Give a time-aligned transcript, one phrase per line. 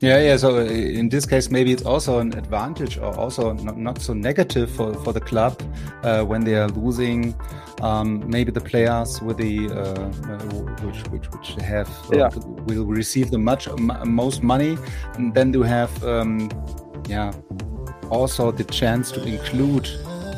[0.00, 0.36] Yeah, yeah.
[0.36, 4.14] So uh, in this case, maybe it's also an advantage or also not, not so
[4.14, 5.60] negative for, for the club
[6.04, 7.34] uh, when they are losing.
[7.80, 10.38] Um, maybe the players with the uh, uh
[10.86, 12.30] which which which have uh,
[12.66, 13.68] will receive the much
[14.04, 14.78] most money,
[15.14, 16.48] and then you have um,
[17.08, 17.32] yeah
[18.08, 19.88] also the chance to include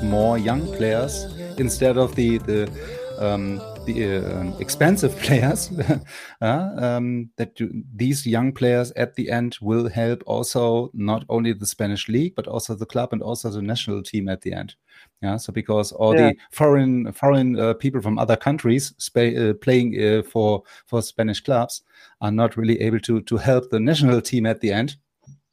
[0.02, 1.26] more young players
[1.58, 2.70] instead of the the
[3.18, 5.70] um, the uh, expensive players
[6.40, 11.52] uh, um, that do, these young players at the end will help also not only
[11.52, 14.74] the Spanish league but also the club and also the national team at the end.
[15.22, 16.30] Yeah, so because all yeah.
[16.30, 21.82] the foreign foreign uh, people from other countries uh, playing uh, for for Spanish clubs
[22.20, 24.96] are not really able to to help the national team at the end.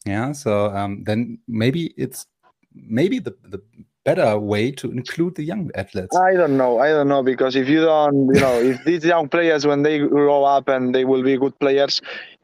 [0.06, 2.28] Yeah, so um, then maybe it's
[2.74, 3.62] maybe the the
[4.08, 6.16] better way to include the young athletes?
[6.16, 6.80] I don't know.
[6.80, 10.00] I don't know because if you don't, you know, if these young players when they
[10.00, 12.02] grow up and they will be good players,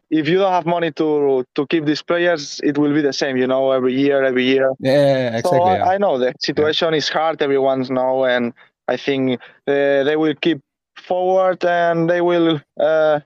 [0.09, 1.08] if you don't have money to
[1.56, 4.67] to keep these players, it will be the same, you know, every year, every year.
[4.80, 5.59] Yeah, exactly.
[5.59, 5.86] So yeah.
[5.86, 7.02] I, I, know the situation yeah.
[7.02, 7.41] is hard.
[7.41, 8.53] Everyone's know, and
[8.94, 9.22] I think
[9.67, 10.59] uh, they will keep
[10.97, 13.19] forward and they will uh,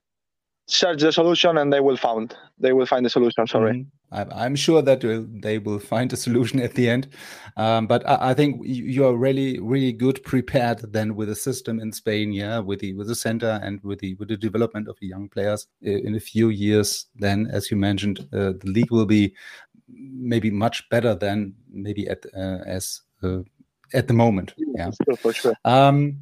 [0.67, 3.47] search the solution and they will find they will find the solution.
[3.47, 3.85] Sorry.
[4.13, 4.31] Mm-hmm.
[4.33, 5.01] I'm sure that
[5.41, 7.09] they will find a solution at the end.
[7.57, 11.79] Um, but I, I, think you are really, really good prepared then with the system
[11.79, 14.97] in Spain, yeah, with the with the center and with the with the development of
[15.01, 17.07] the young players in a few years.
[17.15, 19.33] Then, as you mentioned, uh, the league will be
[19.89, 23.39] maybe much better than maybe at uh, as uh,
[23.93, 24.53] at the moment.
[24.57, 25.55] Yeah, for sure.
[25.65, 26.19] Um,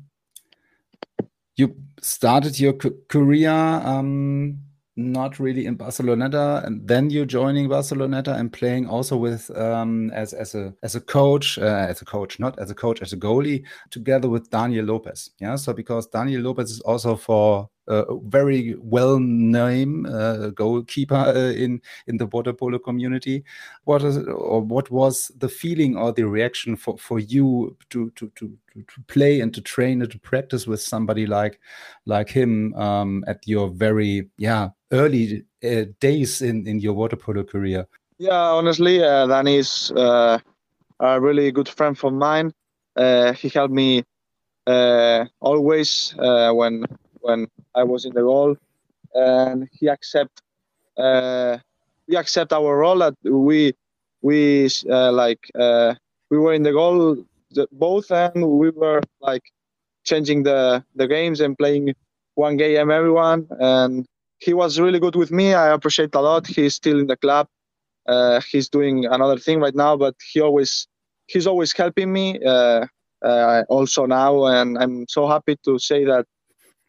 [1.56, 3.52] you started your career.
[3.52, 4.60] Um,
[4.98, 10.34] not really in Barceloneta, and then you're joining Barceloneta and playing also with um, as
[10.34, 13.18] as a as a coach, uh, as a coach, not as a coach, as a
[13.18, 15.32] goalie, together with Daniel Lopez.
[15.40, 21.52] Yeah, so because Daniel Lopez is also for a very well known uh, goalkeeper uh,
[21.52, 23.44] in in the water polo community.
[23.84, 28.32] What is or what was the feeling or the reaction for for you to to
[28.36, 28.58] to
[28.88, 31.60] to play and to train and to practice with somebody like
[32.06, 37.44] like him um, at your very yeah early uh, days in in your water polo
[37.44, 37.88] career?
[38.18, 40.40] Yeah, honestly, uh, Danny is uh,
[41.00, 42.54] a really good friend of mine.
[42.96, 44.04] Uh, he helped me
[44.68, 46.86] uh, always uh, when
[47.20, 48.56] when I was in the goal,
[49.14, 50.42] and he accept
[52.08, 53.74] we accept our role that we
[54.22, 55.52] we like
[56.30, 57.18] we were in the goal
[57.72, 59.44] both and we were like
[60.04, 61.94] changing the the games and playing
[62.36, 64.06] one game everyone and
[64.40, 65.54] he was really good with me.
[65.54, 66.48] I appreciate a lot.
[66.48, 67.48] He's still in the club.
[68.08, 70.88] Uh, he's doing another thing right now but he always
[71.28, 72.86] he's always helping me uh,
[73.24, 74.46] uh, also now.
[74.46, 76.26] And i'm so happy to say that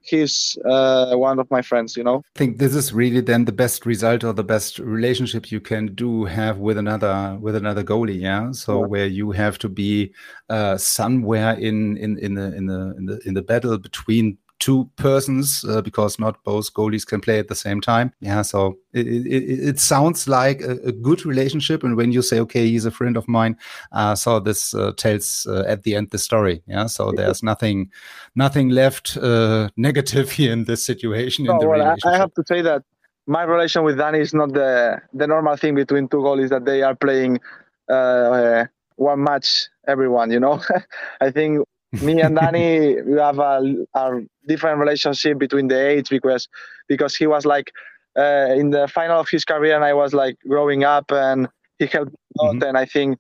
[0.01, 2.19] he's uh, one of my friends you know?
[2.37, 5.95] I think this is really then the best result or the best relationship you can
[5.95, 8.53] do have with another with another goalie yeah?
[8.53, 8.87] So yeah.
[8.87, 10.13] where you have to be
[10.51, 14.89] uh, somewhere in in in the in the in the in the battle between two
[14.97, 18.13] persons uh, because not both goalies can play at the same time.
[18.21, 21.85] Yeah, so it, it, it sounds like a, a, good relationship.
[21.85, 23.57] And when you say, okay, he's a friend of mine,
[23.93, 26.63] uh, so this uh, tells uh, at the end the story.
[26.67, 27.91] Yeah, so there's nothing,
[28.35, 31.45] nothing left uh, negative here in this situation.
[31.45, 32.83] No, in the well, I have to say that
[33.27, 36.83] my relation with Danny is not the the normal thing between two goalies that they
[36.83, 37.41] are playing
[37.89, 38.65] uh,
[38.97, 40.31] one match everyone.
[40.31, 40.63] You know,
[41.21, 43.63] I think me and Danny we have a,
[43.95, 46.49] a, different relationship between the age because
[46.89, 47.73] because he was like
[48.19, 51.49] uh, in the final of his career and I was like growing up and
[51.79, 52.69] he helped me a lot mm-hmm.
[52.69, 53.19] and I think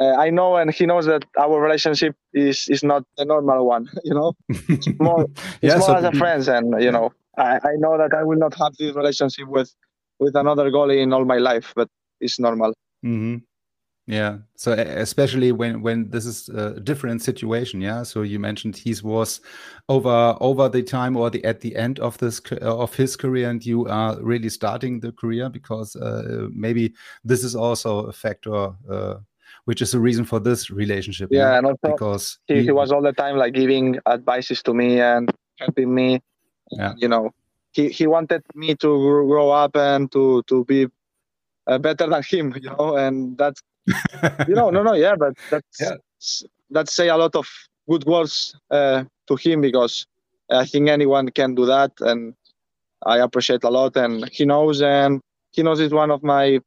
[0.00, 3.88] uh, I know and he knows that our relationship is is not the normal one
[4.04, 4.32] you know
[4.68, 7.98] it's more it's yeah, more so, as a friends and you know I, I know
[7.98, 9.72] that I will not have this relationship with
[10.18, 11.88] with another goalie in all my life but
[12.20, 12.72] it's normal
[13.04, 13.36] mm-hmm.
[14.08, 14.38] Yeah.
[14.56, 18.02] So especially when when this is a different situation, yeah.
[18.04, 19.42] So you mentioned he was
[19.90, 23.64] over over the time or the at the end of this of his career, and
[23.64, 29.16] you are really starting the career because uh, maybe this is also a factor, uh,
[29.66, 31.28] which is a reason for this relationship.
[31.30, 31.58] Yeah, yeah?
[31.58, 35.30] and also because he, he, was all the time like giving advices to me and
[35.58, 36.22] helping me.
[36.70, 36.94] Yeah.
[36.96, 37.34] You know,
[37.72, 38.88] he he wanted me to
[39.26, 40.86] grow up and to to be
[41.66, 43.60] uh, better than him, you know, and that's
[44.48, 45.94] you know, no, no, yeah, but that's yeah.
[46.70, 47.46] that's say a lot of
[47.88, 50.06] good words uh, to him because
[50.50, 52.34] I think anyone can do that, and
[53.04, 55.20] I appreciate a lot, and he knows, and
[55.50, 56.60] he knows he's one of my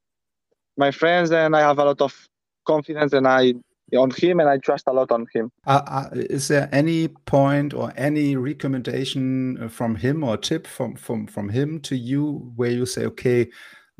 [0.77, 2.27] my friends, and I have a lot of
[2.65, 3.53] confidence, and I
[3.97, 5.51] on him and I trust a lot on him.
[5.67, 11.27] Uh, uh, is there any point or any recommendation from him or tip from from
[11.27, 13.49] from him to you where you say, okay,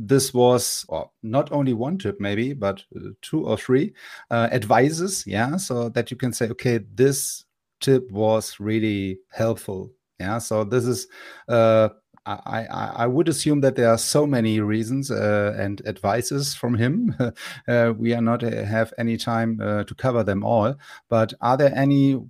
[0.08, 0.86] this was
[1.22, 3.94] not only one tip maybe but uh, two or three
[4.32, 7.46] uh, advices yeah so that you can say okay this
[7.80, 11.08] tip was really helpful yeah so this is
[11.48, 11.90] uh,
[12.26, 16.76] I, I, I would assume that there are so many reasons uh, and advices from
[16.76, 17.16] him.
[17.68, 20.76] uh, we are not uh, have any time uh, to cover them all.
[21.10, 22.22] But are there any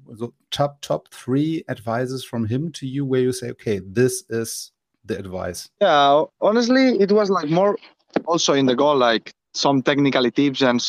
[0.50, 4.71] top top three advices from him to you where you say, okay, this is
[5.06, 5.70] the advice?
[5.82, 7.78] Yeah, honestly, it was like more
[8.26, 10.82] also in the goal, like some technical tips and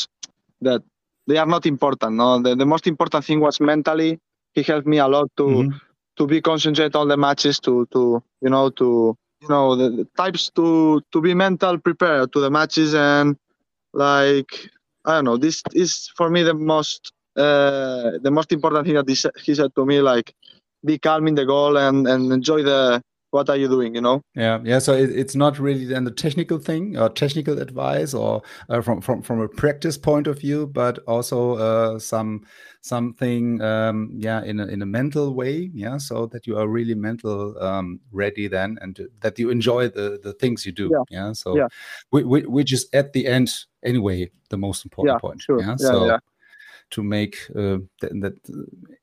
[0.61, 0.83] that
[1.27, 2.15] they are not important.
[2.15, 4.19] No, the, the most important thing was mentally.
[4.55, 5.77] He helped me a lot to mm-hmm.
[6.17, 10.07] to be concentrate on the matches, to to you know to you know the, the,
[10.17, 13.37] types to to be mental prepared to the matches and
[13.93, 14.69] like
[15.05, 15.37] I don't know.
[15.37, 19.55] This is for me the most uh, the most important thing that he, said, he
[19.55, 20.01] said to me.
[20.01, 20.35] Like
[20.85, 23.03] be calm in the goal and and enjoy the
[23.33, 26.11] what are you doing you know yeah yeah so it, it's not really then the
[26.11, 30.67] technical thing or technical advice or uh, from from from a practice point of view
[30.67, 32.43] but also uh, some
[32.83, 36.95] something um, yeah in a, in a mental way yeah so that you are really
[36.95, 41.33] mental um, ready then and that you enjoy the the things you do yeah, yeah?
[41.33, 41.69] so yeah.
[42.11, 43.51] which is at the end
[43.83, 45.59] anyway the most important yeah, point sure.
[45.59, 46.19] yeah, yeah so
[46.93, 48.35] to make uh, that, that,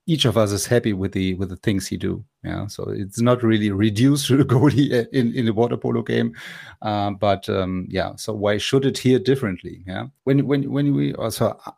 [0.07, 2.23] each of us is happy with the with the things he do.
[2.43, 6.35] Yeah, so it's not really reduced to the goalie in in the water polo game,
[6.81, 8.15] uh, but um, yeah.
[8.15, 9.83] So why should it here differently?
[9.85, 11.71] Yeah, when when when we also uh,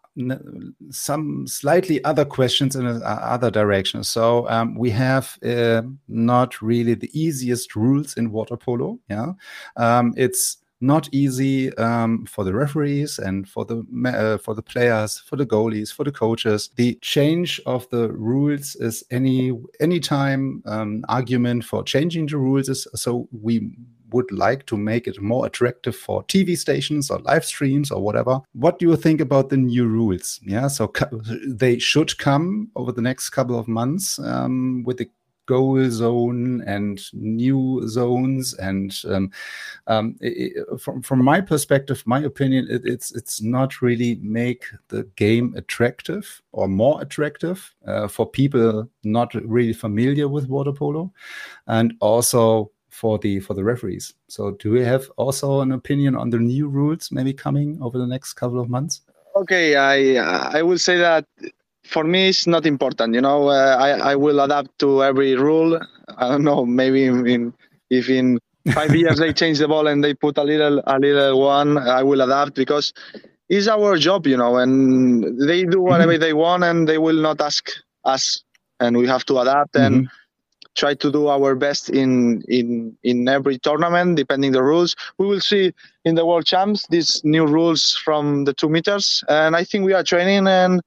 [0.89, 4.09] some slightly other questions in uh, other directions.
[4.09, 8.99] So um, we have uh, not really the easiest rules in water polo.
[9.09, 9.33] Yeah,
[9.77, 15.19] um, it's not easy um, for the referees and for the uh, for the players,
[15.19, 16.69] for the goalies, for the coaches.
[16.75, 22.69] The change of the rules is any any time um, argument for changing the rules
[22.69, 23.71] is so we
[24.11, 28.41] would like to make it more attractive for TV stations or live streams or whatever.
[28.53, 30.39] What do you think about the new rules?
[30.43, 30.91] Yeah, so
[31.47, 35.09] they should come over the next couple of months um, with the
[35.51, 39.31] goal zone and new zones and um,
[39.87, 45.03] um, it, from from my perspective my opinion it, it's it's not really make the
[45.15, 51.11] game attractive or more attractive uh, for people not really familiar with water polo
[51.67, 54.13] and also for the for the referees.
[54.27, 58.07] So do we have also an opinion on the new rules maybe coming over the
[58.07, 59.01] next couple of months?
[59.35, 59.95] Okay i
[60.59, 61.25] i will say that
[61.91, 65.79] for me it's not important you know uh, I, I will adapt to every rule
[66.17, 67.53] i don't know maybe in,
[67.89, 68.39] if in
[68.73, 72.01] five years they change the ball and they put a little a little one i
[72.01, 72.93] will adapt because
[73.49, 76.21] it's our job you know and they do whatever mm-hmm.
[76.21, 77.69] they want and they will not ask
[78.05, 78.43] us
[78.79, 79.93] and we have to adapt mm-hmm.
[79.93, 80.09] and
[80.75, 85.41] try to do our best in in in every tournament depending the rules we will
[85.41, 85.73] see
[86.05, 89.91] in the world champs these new rules from the two meters and i think we
[89.91, 90.81] are training and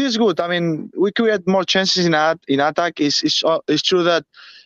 [0.00, 0.40] this is good.
[0.40, 3.00] I mean, we create more chances in at, in attack.
[3.00, 4.24] It's, it's, uh, it's true that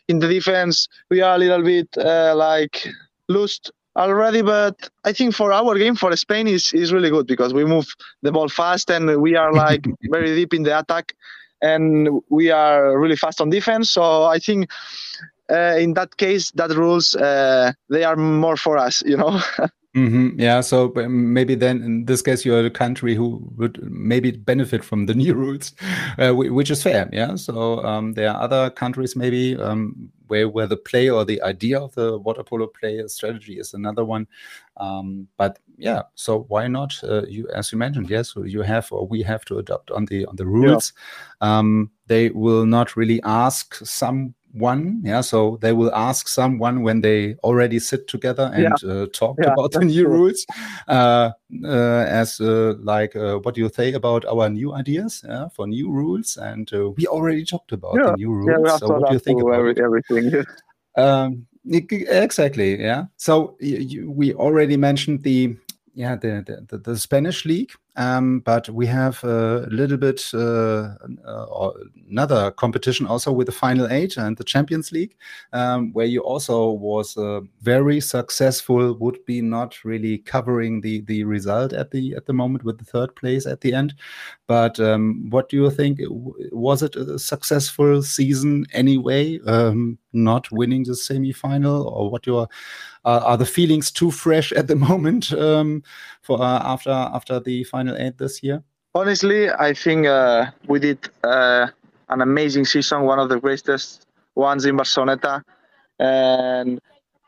[0.09, 2.87] in the defense we are a little bit uh, like
[3.29, 7.55] lost already, but I think for our game for Spain is is really good because
[7.55, 7.87] we move
[8.23, 11.15] the ball fast and we are like very deep in the attack,
[11.63, 13.91] and we are really fast on defense.
[13.91, 14.71] So I think.
[15.53, 19.39] Uh, in that case, that rules uh, they are more for us, you know.
[19.95, 20.41] Mm-hmm.
[20.41, 25.07] Yeah, so maybe then in this case you're a country who would maybe benefit from
[25.07, 25.73] the new rules,
[26.19, 27.09] uh, which is fair.
[27.13, 31.41] Yeah, so um, there are other countries maybe um, where where the play or the
[31.43, 34.27] idea of the water polo play strategy is another one.
[34.79, 36.99] Um, but yeah, so why not?
[37.05, 40.27] Uh, you as you mentioned, yes, you have or we have to adopt on the
[40.27, 40.93] on the rules.
[41.41, 41.59] Yeah.
[41.59, 45.01] Um, they will not really ask some someone.
[45.05, 48.91] Yeah, so they will ask someone when they already sit together and Yeah.
[48.91, 50.13] uh, talk Yeah, about the new true.
[50.13, 50.47] rules.
[50.89, 51.31] Uh,
[51.65, 55.67] uh, as uh, like, uh, what do you say about our new ideas yeah, for
[55.67, 56.37] new rules?
[56.37, 58.49] And uh, we already talked about the new rules.
[58.49, 60.45] Yeah, we have so what do you think about every, everything.
[60.97, 62.81] Um, exactly.
[62.81, 63.07] Yeah.
[63.17, 65.57] So you, we already mentioned the
[65.95, 71.71] yeah the, the, the Spanish league, um, but we have a little bit uh, uh,
[72.11, 75.15] another competition also with the final eight and the Champions League,
[75.53, 78.95] um, where you also was uh, very successful.
[78.95, 82.85] Would be not really covering the the result at the at the moment with the
[82.85, 83.95] third place at the end.
[84.47, 86.01] But um, what do you think?
[86.53, 89.39] Was it a successful season anyway?
[89.47, 92.49] Um, not winning the semi-final, or what your
[93.05, 95.83] uh, are the feelings too fresh at the moment um,
[96.23, 98.63] for uh, after after the final eight this year?
[98.95, 101.67] Honestly, I think uh, we did uh,
[102.09, 105.43] an amazing season, one of the greatest ones in Barcelona,
[105.99, 106.81] and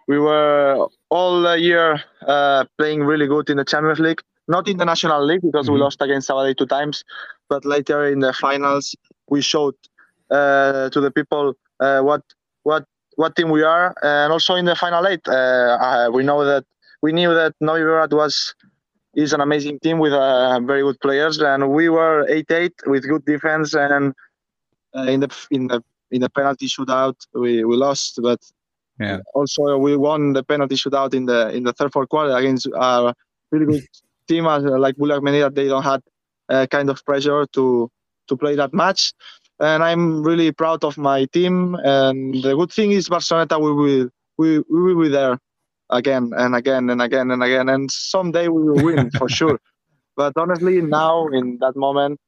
[0.07, 4.21] we were all the year uh, playing really good in the Champions League.
[4.49, 5.81] Not in the National League because we Mhm.
[5.87, 7.03] lost against Sabadell two times,
[7.49, 8.95] but later in the finals
[9.29, 9.75] we showed
[10.31, 12.23] uh, to the people uh, what
[12.63, 12.85] what
[13.17, 16.65] what team we are, and also in the final eight, uh, uh, we know that
[17.03, 17.83] we knew that Novi
[18.15, 18.55] was
[19.17, 23.25] is an amazing team with uh, very good players, and we were 8-8 with good
[23.25, 23.75] defense.
[23.75, 24.15] And
[24.97, 28.41] uh, in the in the in the penalty shootout, we, we lost, but
[29.01, 29.21] Yeah.
[29.35, 33.15] also we won the penalty shootout in the in the third fourth quarter against a
[33.53, 33.85] really good
[34.29, 35.55] team as, uh, like Bulak Menida.
[35.55, 36.03] They don't have
[36.49, 37.91] uh, kind of pressure to
[38.29, 39.13] to play that match.
[39.61, 41.77] And I'm really proud of my team.
[41.85, 44.09] And the good thing is Barcelona, we will
[44.39, 45.39] we, we will be there
[45.91, 47.69] again and again and again and again.
[47.69, 49.59] And someday we will win for sure.
[50.17, 52.19] But honestly, now in that moment,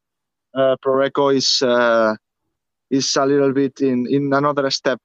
[0.55, 2.15] uh, Pro Recco is uh,
[2.91, 5.01] is a little bit in, in another step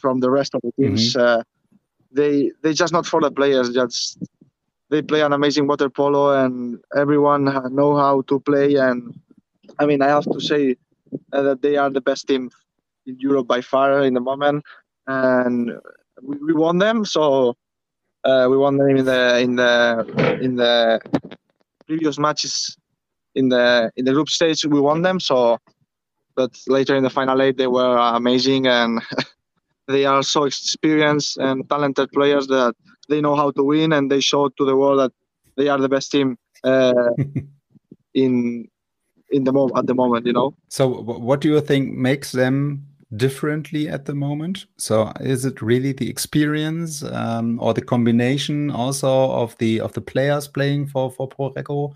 [0.00, 1.16] from the rest of the teams.
[1.16, 1.42] Uh,
[2.10, 4.18] they they just not for the players, just
[4.90, 8.74] they play an amazing water polo, and everyone know how to play.
[8.76, 9.18] And
[9.78, 10.76] I mean, I have to say
[11.32, 12.50] uh, that they are the best team
[13.06, 14.64] in Europe by far in the moment,
[15.06, 15.72] and
[16.22, 17.04] we, we won them.
[17.04, 17.56] So
[18.24, 21.00] uh, we won them in the in the in the
[21.86, 22.76] previous matches
[23.34, 24.64] in the in the group stage.
[24.64, 25.20] We won them.
[25.20, 25.58] So,
[26.36, 29.00] but later in the final eight, they were amazing, and
[29.88, 32.74] they are so experienced and talented players that
[33.08, 35.12] they know how to win, and they showed to the world that
[35.56, 37.10] they are the best team uh,
[38.14, 38.68] in
[39.30, 40.26] in the mo- at the moment.
[40.26, 40.54] You know.
[40.68, 44.66] So, what do you think makes them differently at the moment?
[44.76, 50.00] So, is it really the experience um, or the combination also of the of the
[50.00, 51.92] players playing for for Pro Recco?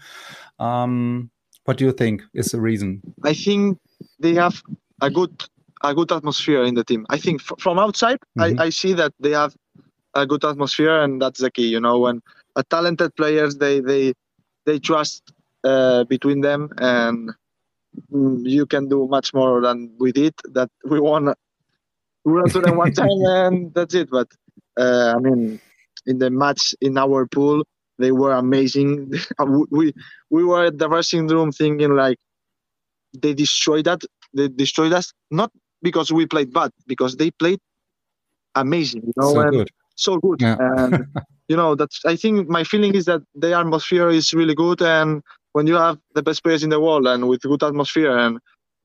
[0.58, 1.30] Um,
[1.64, 3.02] what do you think is the reason?
[3.24, 3.78] I think
[4.20, 4.62] they have
[5.00, 5.44] a good
[5.82, 7.06] a good atmosphere in the team.
[7.10, 8.58] I think from outside, Mhm.
[8.58, 9.54] I, I see that they have
[10.14, 11.68] a good atmosphere, and that's the key.
[11.68, 12.22] You know, when
[12.56, 14.14] a talented players they they
[14.64, 15.32] they trust
[15.64, 17.34] uh, between them, and mm,
[18.10, 20.34] you can do much more than we did.
[20.52, 21.32] That we won,
[22.24, 24.08] we won to them one time, and that's it.
[24.10, 24.28] But
[24.78, 25.60] uh, I mean,
[26.06, 27.64] in the match in our pool,
[27.98, 29.12] they were amazing.
[29.70, 29.92] we
[30.30, 32.18] we were at the dressing room thinking like
[33.20, 34.00] they destroyed that
[34.34, 35.50] they destroyed us not
[35.82, 37.58] because we played bad because they played
[38.54, 39.70] amazing you know so and good.
[39.96, 40.56] so good Yeah.
[40.58, 41.06] and
[41.48, 45.22] you know that's i think my feeling is that the atmosphere is really good and
[45.56, 48.38] when you have the best players in the world and with good atmosphere and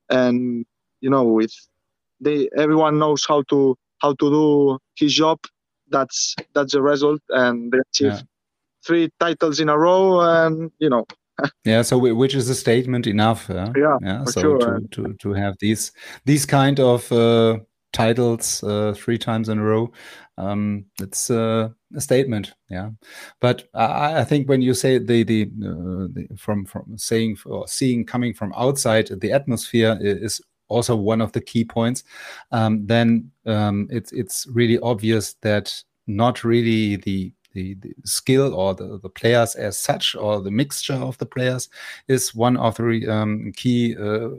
[0.08, 0.64] and
[1.04, 1.52] you know with
[2.26, 3.58] they everyone knows how to
[4.02, 5.38] how to do his job
[5.94, 8.20] that's that's the result and they achieve Yeah.
[8.86, 11.04] three titles in a row and you know
[11.72, 13.40] Yeah, so whi- which is a statement enough.
[13.48, 13.72] Yeah,
[14.08, 14.58] Yeah, so sure.
[14.58, 15.92] to, to to have these
[16.24, 17.58] these kind of uh,
[17.92, 19.92] titles uh, three times in a row,
[20.38, 22.54] um, it's uh, a statement.
[22.68, 22.90] Yeah,
[23.40, 27.68] but I, I think when you say the the, uh, the from from saying or
[27.68, 32.04] seeing coming from outside, the atmosphere is also one of the key points.
[32.50, 38.74] Um, then um, it's it's really obvious that not really the the, the skill or
[38.74, 41.68] the, the players as such or the mixture of the players
[42.08, 44.30] is one of the um, key uh,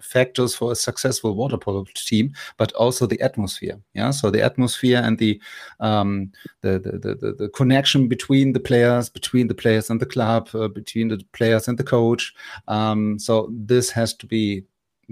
[0.00, 3.78] factors for a successful water polo team but also the atmosphere.
[3.94, 5.40] Yeah so the atmosphere and the
[5.80, 6.32] um,
[6.62, 10.68] the, the, the, the, connection between the players between the players and the club uh,
[10.68, 12.34] between the players and the coach.
[12.68, 14.64] Um, so this has to be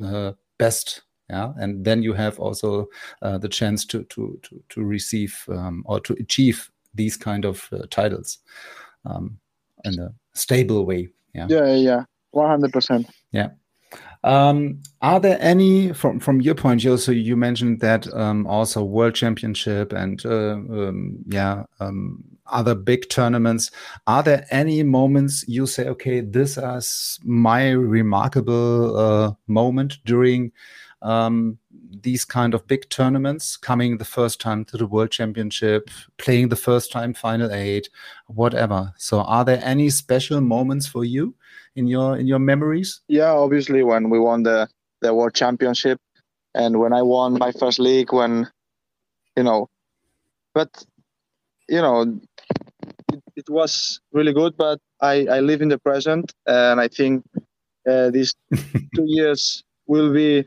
[0.02, 2.88] uh, best yeah and then you have also
[3.22, 7.68] uh, the chance to to to, to receive um, or to achieve these kind of
[7.72, 8.38] uh, titles
[9.04, 9.38] um,
[9.84, 11.08] in a stable way.
[11.34, 11.46] Yeah.
[11.48, 13.06] Yeah yeah 100%
[14.24, 16.84] Um, are there any from from your point?
[16.84, 22.74] You also you mentioned that um, also World Championship and uh, um, yeah um, other
[22.74, 23.70] big tournaments.
[24.06, 30.52] Are there any moments you say, okay, this is my remarkable uh, moment during
[31.00, 31.58] um,
[32.02, 36.56] these kind of big tournaments, coming the first time to the World Championship, playing the
[36.56, 37.88] first time Final Eight,
[38.26, 38.92] whatever.
[38.98, 41.34] So, are there any special moments for you
[41.76, 43.00] in your in your memories?
[43.08, 44.68] Yeah, obviously when we won the
[45.00, 45.98] the World Championship,
[46.54, 48.48] and when I won my first league, when
[49.36, 49.68] you know,
[50.54, 50.84] but
[51.68, 52.02] you know,
[53.12, 54.56] it, it was really good.
[54.56, 57.24] But I I live in the present, and I think
[57.88, 58.34] uh, these
[58.94, 60.46] two years will be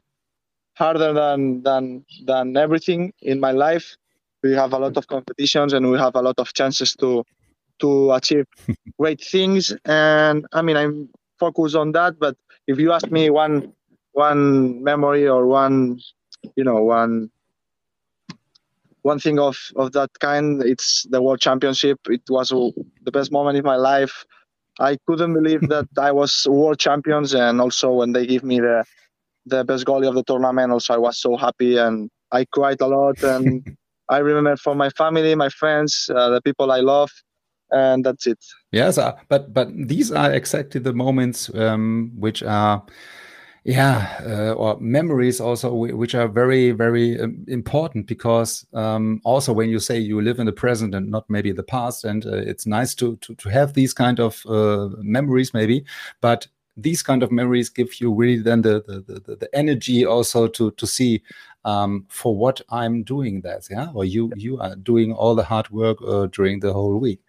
[0.76, 3.96] harder than than than everything in my life.
[4.44, 7.24] We have a lot of competitions and we have a lot of chances to
[7.80, 8.46] to achieve
[9.00, 9.74] great things.
[9.86, 12.20] And I mean, I'm focused on that.
[12.20, 12.36] But
[12.68, 13.74] if you ask me one
[14.14, 16.00] one memory or one
[16.56, 17.30] you know one
[19.02, 22.00] one thing of of that kind, it's the World Championship.
[22.10, 24.26] It was the best moment in my life.
[24.80, 28.84] I couldn't believe that I was world champions, and also when they give me the
[29.46, 30.72] the best goalie of the tournament.
[30.72, 33.18] Also, I was so happy and I cried a lot.
[33.22, 33.64] And
[34.10, 37.12] I remember for my family, my friends, uh, the people I love,
[37.72, 38.44] and that's it.
[38.72, 42.84] Yes, uh, but but these are exactly the moments um, which are.
[43.68, 49.70] Yeah, uh, or memories also, which are very, very um, important because um, also when
[49.70, 52.68] you say you live in the present and not maybe the past, and uh, it's
[52.68, 55.84] nice to, to to have these kind of uh, memories maybe,
[56.22, 56.46] but
[56.78, 60.70] these kind of memories give you really then the the, the, the energy also to
[60.72, 61.24] to see
[61.66, 63.90] um, for what I'm doing that yeah?
[63.94, 67.20] Or you you are doing all the hard work uh, during the whole week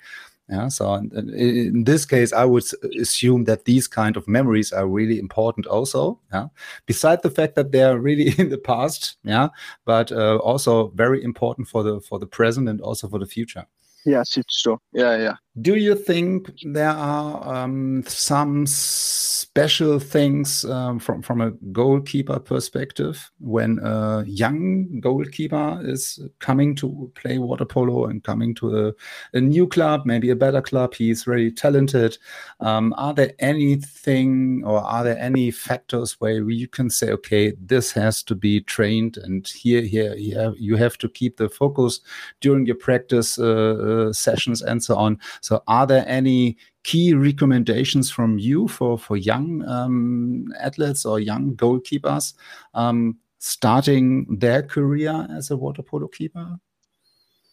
[0.49, 0.69] yeah?
[0.69, 2.65] So in, in, this case I would
[3.01, 6.49] assume that these kind of memories are really important also yeah?
[6.85, 9.49] Beside the fact that they are really in the past yeah?
[9.85, 13.67] But uh, also very important for the for the present and also for the future.
[14.05, 14.79] Yes, it's true.
[14.93, 15.37] Yeah, yeah.
[15.63, 23.31] Do you think there are um, some special things um, from from a goalkeeper perspective
[23.41, 28.93] when a young goalkeeper is coming to play water polo and coming to a,
[29.33, 30.95] a new club, maybe a better club?
[30.95, 32.19] He's very talented.
[32.61, 37.93] Um, are there anything or are there any factors where you can say, okay, this
[37.93, 42.01] has to be trained, and here, here, here you have to keep the focus
[42.41, 43.39] during your practice?
[43.39, 45.19] Uh, sessions and so on.
[45.47, 51.55] So, are there any key recommendations from you for for young um, athletes or young
[51.55, 52.35] goalkeepers
[52.75, 56.59] um, starting their career as a water polo keeper?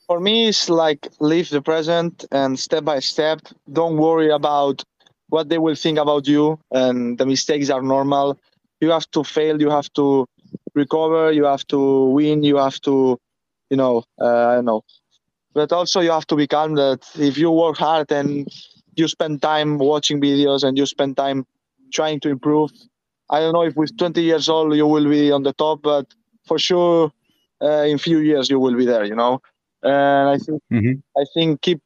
[0.08, 3.42] For me, it's like live the present and step by step.
[3.72, 4.84] Don't worry about
[5.30, 8.40] what they will think about you, and the mistakes are normal.
[8.82, 9.62] You have to fail.
[9.62, 10.26] You have to
[10.74, 11.32] recover.
[11.32, 12.42] You have to win.
[12.42, 13.20] You have to,
[13.70, 14.82] you know, uh, I don't know,
[15.54, 18.48] but also you have to be calm that if you work hard and
[18.96, 21.46] you spend time watching videos and you spend time
[21.94, 22.72] trying to improve
[23.30, 26.06] i don't know if with 20 years old you will be on the top but
[26.46, 27.12] for sure
[27.62, 29.40] uh, in few years you will be there you know
[29.84, 31.20] and i think mm-hmm.
[31.20, 31.82] i think keep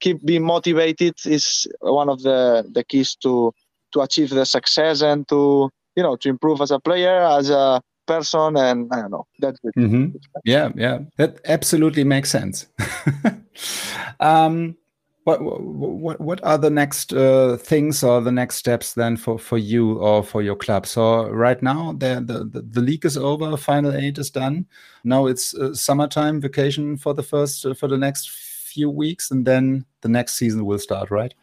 [0.00, 3.52] keep being motivated is one of the the keys to
[3.92, 7.82] to achieve the success and to you know to improve as a player as a
[8.12, 9.74] person and i don't know that's it.
[9.76, 10.04] Mm-hmm.
[10.44, 10.98] yeah yeah.
[11.16, 12.66] That absolutely makes sense.
[14.20, 14.76] Um
[15.24, 19.58] what what what are the next uh, things or the next steps then for for
[19.58, 20.86] you or for your club?
[20.86, 24.66] So right now the the, the league is over final eight is done.
[25.04, 29.46] Now it's uh, summertime vacation for the first uh, for the next few weeks and
[29.46, 31.34] then the next season will start right?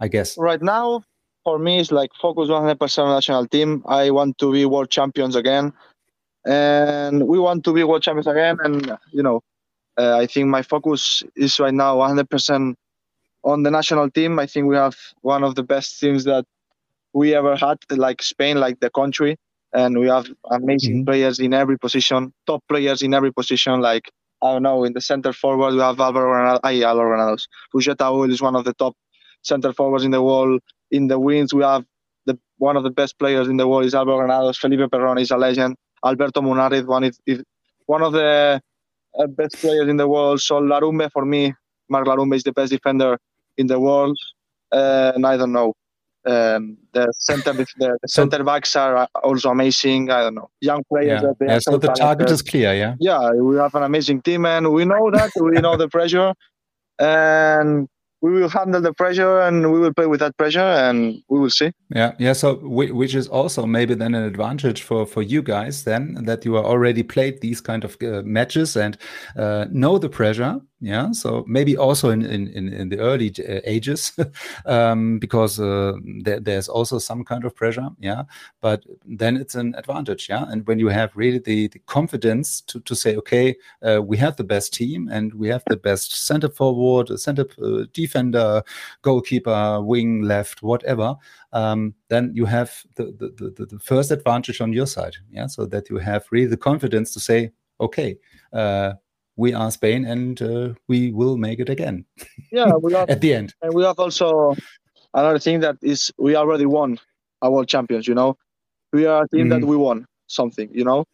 [0.00, 0.36] I guess.
[0.38, 1.04] Right now
[1.44, 3.82] for me it's like focus 100% on the national team.
[3.86, 5.72] I want to be world champions again,
[6.44, 8.56] and we want to be world champions again.
[8.64, 9.42] And you know,
[9.98, 12.74] uh, I think my focus is right now 100%
[13.44, 14.38] on the national team.
[14.38, 16.44] I think we have one of the best teams that
[17.12, 19.36] we ever had, like Spain, like the country,
[19.72, 21.04] and we have amazing mm-hmm.
[21.04, 23.80] players in every position, top players in every position.
[23.80, 24.10] Like
[24.42, 26.60] I don't know, in the center forward we have Alvaro Ronaldo.
[26.64, 27.46] Alvaro Ronaldo.
[27.74, 28.96] Ujeta is one of the top
[29.42, 30.62] center forwards in the world
[30.94, 31.84] in the wings, we have
[32.26, 34.56] the one of the best players in the world is Alberto Granados.
[34.58, 35.76] Felipe Perrone is a legend.
[36.04, 37.42] Alberto Munarriz, one is, is
[37.86, 38.60] one of the
[39.18, 40.40] uh, best players in the world.
[40.40, 41.54] So Larumbe, for me,
[41.88, 43.18] Marc Larumbe is the best defender
[43.56, 44.16] in the world.
[44.70, 45.74] Uh, and I don't know.
[46.26, 50.10] Um, the center the, the so, center backs are also amazing.
[50.10, 51.22] I don't know young players.
[51.22, 52.72] Yeah, yeah so the target is clear.
[52.72, 52.94] Yeah.
[52.98, 56.32] Yeah, we have an amazing team, and we know that we know the pressure,
[56.98, 57.88] and
[58.24, 61.50] we will handle the pressure and we will play with that pressure and we will
[61.50, 61.70] see.
[61.94, 62.32] Yeah, yeah.
[62.32, 66.56] So which is also maybe then an advantage for for you guys then that you
[66.56, 68.96] are already played these kind of uh, matches and
[69.36, 74.12] uh, know the pressure yeah so maybe also in in in, the early uh, ages
[74.66, 78.24] um, because uh, there, there's also some kind of pressure yeah
[78.60, 82.80] but then it's an advantage yeah and when you have really the, the confidence to,
[82.80, 86.48] to say okay uh, we have the best team and we have the best center
[86.48, 88.62] forward center uh, defender
[89.02, 91.14] goalkeeper wing left whatever
[91.52, 95.66] um, then you have the, the, the, the first advantage on your side yeah so
[95.66, 98.18] that you have really the confidence to say okay
[98.52, 98.92] uh,
[99.36, 102.04] we are Spain and uh, we will make it again.
[102.52, 103.54] Yeah, we have, at the end.
[103.62, 104.54] And we have also
[105.12, 106.98] another thing that is we already won
[107.42, 108.06] our world champions.
[108.06, 108.36] You know,
[108.92, 109.60] we are a team mm-hmm.
[109.60, 110.68] that we won something.
[110.72, 111.04] You know,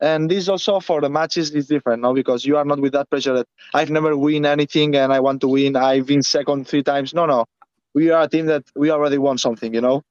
[0.00, 3.10] and this also for the matches is different, no, because you are not with that
[3.10, 5.76] pressure that I've never win anything and I want to win.
[5.76, 7.14] I've been second three times.
[7.14, 7.46] No, no,
[7.94, 9.74] we are a team that we already won something.
[9.74, 10.02] You know,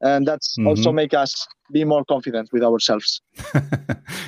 [0.00, 0.68] and that's mm-hmm.
[0.68, 3.20] also make us be more confident with ourselves.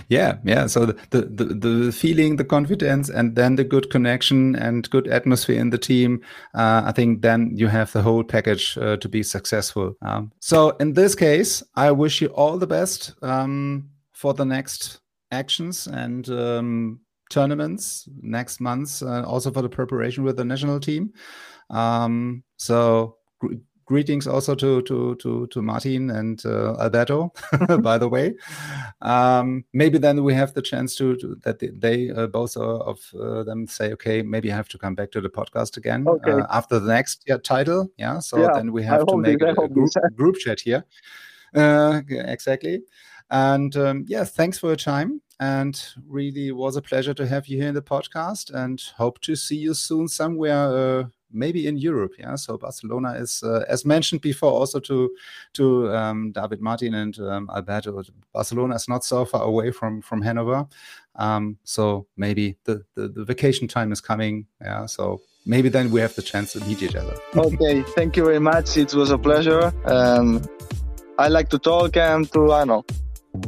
[0.08, 0.66] Yeah yeah.
[0.66, 5.58] So the, the the feeling the confidence and then the good connection and good atmosphere
[5.58, 6.20] in the team
[6.54, 9.94] uh, i think then you have the whole package uh, to be successful.
[10.02, 15.00] Um, so in this case i wish you all the best um, for the next
[15.30, 17.00] actions and um,
[17.30, 21.12] tournaments next months uh, also for the preparation with the national team.
[21.70, 23.16] Um, so
[23.92, 27.32] greetings also to to to to Martin and uh, Alberto,
[27.80, 28.34] by the way.
[29.02, 33.42] Um, maybe then we have the chance to, to that they, uh, both of uh,
[33.44, 36.32] them say, okay, maybe I have to come back to the podcast again okay.
[36.32, 37.90] Uh, after the next yeah, title.
[37.98, 40.84] Yeah, so yeah, then we have I to make a, a group, group, chat here.
[41.54, 42.82] Uh, exactly.
[43.30, 45.20] And um, yeah, thanks for your time.
[45.40, 45.74] And
[46.06, 48.54] really was a pleasure to have you here in the podcast.
[48.54, 52.12] And hope to see you soon somewhere uh, maybe in Europe.
[52.18, 55.10] Yeah, so Barcelona is, uh, as mentioned before, also to
[55.54, 58.02] to um, David Martin and um, Alberto.
[58.32, 60.66] Barcelona is not so far away from from Hanover,
[61.16, 64.46] um, so maybe the, the, the vacation time is coming.
[64.60, 67.16] Yeah, so maybe then we have the chance to meet each other.
[67.36, 68.76] okay, thank you very much.
[68.76, 69.72] It was a pleasure.
[69.84, 70.42] Um,
[71.18, 72.84] I like to talk and to I know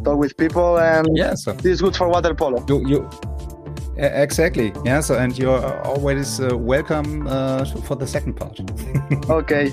[0.04, 2.64] talk with people, and yeah, so this is good for water polo.
[2.68, 3.10] You, you
[3.96, 4.72] Exactly.
[4.84, 5.00] Yeah.
[5.00, 8.60] So, and you're always uh, welcome uh, for the second part.
[9.30, 9.70] okay.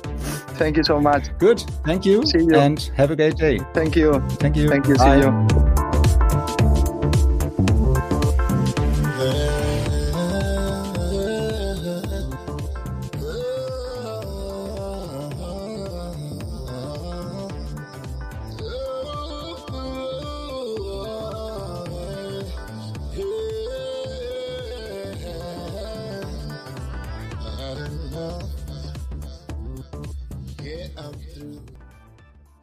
[0.58, 1.36] Thank you so much.
[1.40, 1.60] Good.
[1.86, 2.26] Thank you.
[2.26, 2.56] See you.
[2.56, 3.60] And have a great day.
[3.74, 4.20] Thank you.
[4.40, 4.70] Thank you.
[4.70, 4.96] Thank you.
[4.96, 5.22] Bye.
[5.22, 5.61] See you.